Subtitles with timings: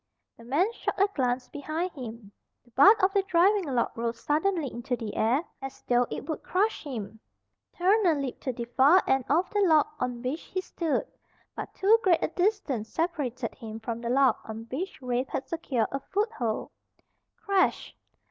[0.35, 2.31] The man shot a glance behind him.
[2.65, 6.41] The butt of the driving log rose suddenly into the air as though it would
[6.41, 7.19] crush him.
[7.77, 11.05] Turner leaped to the far end of the log on which he stood.
[11.55, 15.89] But too great a distance separated him from the log on which Rafe had secured
[15.91, 16.71] a foothold.
[17.37, 17.95] Crash!